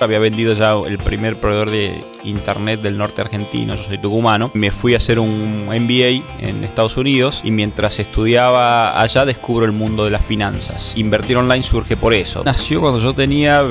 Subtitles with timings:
[0.00, 4.50] Había vendido ya el primer proveedor de internet del norte argentino, yo soy tucumano.
[4.52, 9.72] Me fui a hacer un MBA en Estados Unidos y mientras estudiaba allá descubro el
[9.72, 10.96] mundo de las finanzas.
[10.96, 12.42] Invertir online surge por eso.
[12.44, 13.62] Nació cuando yo tenía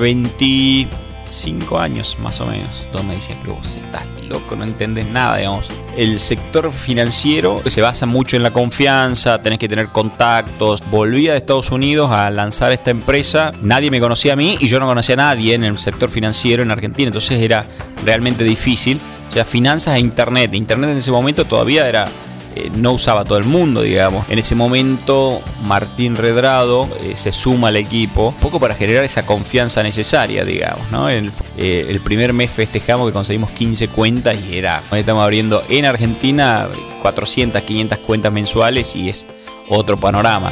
[1.26, 2.86] 25 años más o menos.
[2.92, 5.66] Todos me dicen, pero vos estás loco, no entendés nada, digamos.
[5.98, 10.84] El sector financiero se basa mucho en la confianza, tenés que tener contactos.
[10.92, 14.80] Volví a Estados Unidos a lanzar esta empresa, nadie me conocía a mí y yo
[14.80, 17.66] no conocía a nadie en el sector financiero en Argentina, entonces era
[18.06, 19.00] realmente difícil.
[19.30, 20.54] O sea, finanzas e internet.
[20.54, 22.08] Internet en ese momento todavía era
[22.56, 24.26] eh, no usaba todo el mundo, digamos.
[24.30, 29.26] En ese momento, Martín Redrado eh, se suma al equipo, un poco para generar esa
[29.26, 30.90] confianza necesaria, digamos.
[30.90, 31.10] ¿no?
[31.10, 35.86] El, eh, el primer mes festejamos que conseguimos 15 cuentas y era, estamos abriendo en
[35.86, 36.70] Argentina
[37.02, 39.28] 400, 500 cuentas mensuales y es
[39.68, 40.50] otro panorama.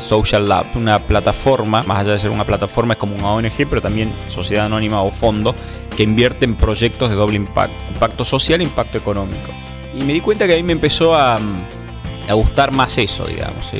[0.00, 3.80] Social Lab, una plataforma, más allá de ser una plataforma, es como una ONG, pero
[3.80, 5.54] también sociedad anónima o fondo
[5.96, 9.52] que invierte en proyectos de doble impacto, impacto social e impacto económico.
[9.94, 13.70] Y me di cuenta que a mí me empezó a, a gustar más eso, digamos,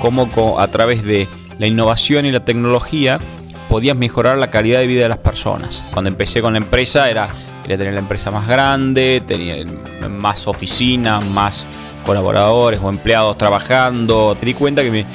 [0.00, 3.20] cómo a través de la innovación y la tecnología
[3.68, 5.82] podías mejorar la calidad de vida de las personas.
[5.92, 7.28] Cuando empecé con la empresa era,
[7.64, 9.64] era tener la empresa más grande, tenía
[10.08, 11.64] más oficinas, más
[12.04, 14.36] colaboradores o empleados trabajando.
[14.40, 15.06] Me di cuenta que me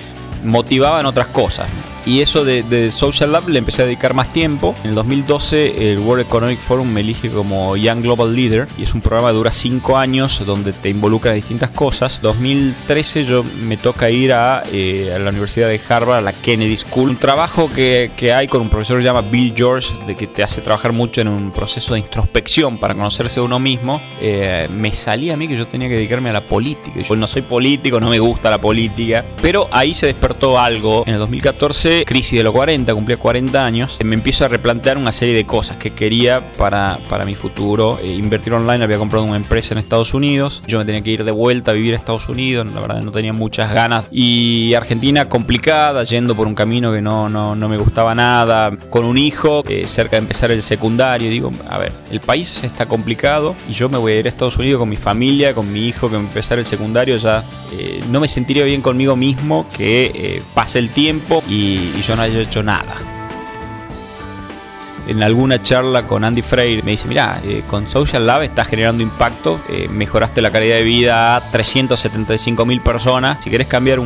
[0.43, 1.67] motivaban otras cosas.
[2.07, 4.73] Y eso de, Social Lab le empecé a dedicar más tiempo.
[4.83, 8.93] En el 2012 el World Economic Forum me elige como Young Global Leader y es
[8.93, 12.21] un programa que dura 5 años donde te involucra en distintas cosas.
[12.21, 16.77] 2013 yo me toca ir a, eh, a, la Universidad de Harvard, a la Kennedy
[16.77, 17.09] School.
[17.09, 20.27] Un trabajo que, que, hay con un profesor que se llama Bill George, de que
[20.27, 24.01] te hace trabajar mucho en un proceso de introspección para conocerse a uno mismo.
[24.21, 27.01] Eh, me salía a mí que yo tenía que dedicarme a la política.
[27.01, 31.03] Yo no soy político, no me gusta la política, pero ahí se despertó algo.
[31.05, 35.11] En el 2014 crisis de los 40, cumplía 40 años, me empiezo a replantear una
[35.11, 37.99] serie de cosas que quería para, para mi futuro.
[38.01, 41.23] Eh, invertir online, había comprado una empresa en Estados Unidos, yo me tenía que ir
[41.23, 44.07] de vuelta a vivir a Estados Unidos, la verdad no tenía muchas ganas.
[44.11, 49.05] Y Argentina complicada, yendo por un camino que no, no, no me gustaba nada, con
[49.05, 51.29] un hijo, eh, cerca de empezar el secundario.
[51.29, 54.57] Digo, a ver, el país está complicado y yo me voy a ir a Estados
[54.57, 57.43] Unidos con mi familia, con mi hijo que empezar el secundario, ya
[57.77, 62.21] eh, no me sentiría bien conmigo mismo que pase el tiempo y y, yo no
[62.21, 62.95] haya hecho nada.
[65.07, 69.01] En alguna charla con Andy Freire me dice, mira, eh, con Social Lab estás generando
[69.01, 73.37] impacto, eh, mejoraste la calidad de vida a 375 mil personas.
[73.41, 74.01] Si querés cambiar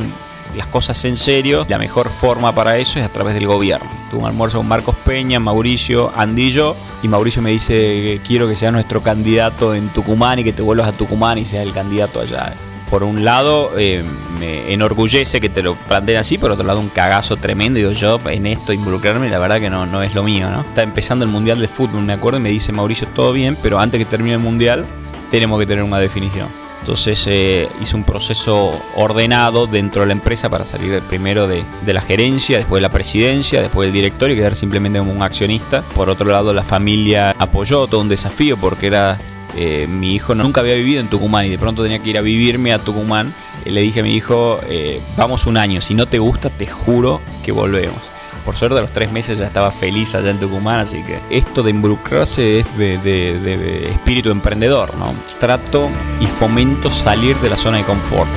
[0.56, 3.90] las cosas en serio, la mejor forma para eso es a través del gobierno.
[4.12, 8.72] Tuve un almuerzo con Marcos Peña, Mauricio, Andillo, y Mauricio me dice, quiero que seas
[8.72, 12.54] nuestro candidato en Tucumán y que te vuelvas a Tucumán y seas el candidato allá
[12.92, 14.04] por un lado eh,
[14.38, 17.78] me enorgullece que te lo planteen así, por otro lado un cagazo tremendo.
[17.78, 20.60] Digo, yo en esto involucrarme, la verdad que no, no es lo mío, ¿no?
[20.60, 23.80] Está empezando el Mundial de Fútbol, me acuerdo, y me dice Mauricio, todo bien, pero
[23.80, 24.86] antes que termine el Mundial
[25.32, 26.50] tenemos que tener una definición.
[26.82, 32.02] Entonces eh, hice un proceso ordenado dentro de la empresa para salir primero de, la
[32.02, 35.84] gerencia, después de la presidencia, después del directorio y quedar simplemente como un accionista.
[35.96, 39.18] Por otro lado, la familia apoyó todo un desafío porque era
[39.56, 42.22] eh, mi hijo nunca había vivido en Tucumán y de pronto tenía que ir a
[42.22, 43.34] vivirme a Tucumán.
[43.66, 46.68] Eh, le dije a mi hijo, eh, vamos un año, si no te gusta, te
[46.68, 48.00] juro que volvemos.
[48.46, 51.62] Por suerte a los tres meses ya estaba feliz allá en Tucumán, así que esto
[51.62, 55.14] de involucrarse es de, espíritu emprendedor, ¿no?
[55.40, 58.30] Trato y fomento salir de la zona de confort.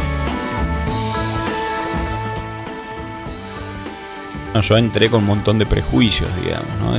[4.63, 6.97] yo entré con un montón de prejuicios, digamos, ¿no?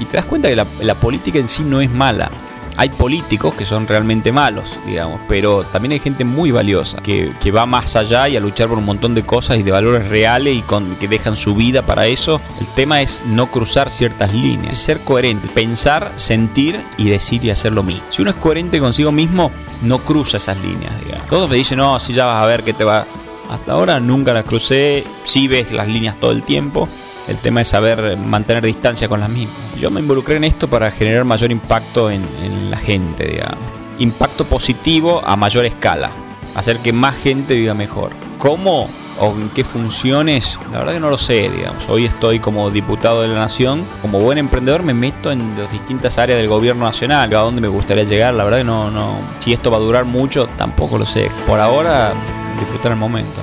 [0.00, 2.30] y te das cuenta que la política en sí no es mala
[2.76, 7.66] hay políticos que son realmente malos, digamos, pero también hay gente muy valiosa que, va
[7.66, 10.62] más allá y a luchar por un montón de cosas y de valores reales y
[10.62, 12.40] con, que dejan su vida para eso.
[12.60, 17.72] El tema es no cruzar ciertas líneas, ser coherente, pensar, sentir y decir y hacer
[17.72, 18.04] lo mismo.
[18.08, 19.50] Si uno es coherente consigo mismo,
[19.82, 21.28] no cruza esas líneas, digamos.
[21.28, 23.06] Todos me dicen, no, si ya vas a ver que te va.
[23.50, 26.88] Hasta ahora nunca las crucé, sí ves las líneas todo el tiempo
[27.28, 29.56] el tema es saber mantener distancia con las mismas.
[29.78, 32.22] Yo me involucré en esto para generar mayor impacto en,
[32.70, 33.58] la gente, digamos.
[33.98, 36.10] Impacto positivo a mayor escala.
[36.54, 38.10] Hacer que más gente viva mejor.
[38.38, 38.88] ¿Cómo
[39.20, 40.58] o en qué funciones?
[40.72, 41.88] La verdad que no lo sé, digamos.
[41.88, 43.84] Hoy estoy como diputado de la Nación.
[44.00, 47.32] Como buen emprendedor me meto en las distintas áreas del gobierno nacional.
[47.34, 49.18] A dónde me gustaría llegar, la verdad que no, no.
[49.40, 51.30] Si esto va a durar mucho, tampoco lo sé.
[51.46, 52.12] Por ahora,
[52.58, 53.40] disfrutar el momento.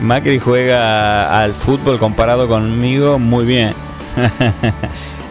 [0.00, 3.74] Macri juega al fútbol comparado conmigo muy bien.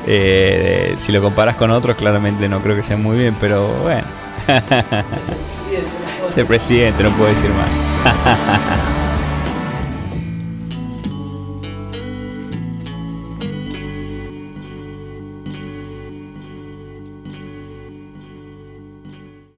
[0.07, 4.03] Eh, si lo comparas con otros, claramente no creo que sea muy bien, pero bueno.
[6.31, 7.69] Ser presidente, no puedo decir más.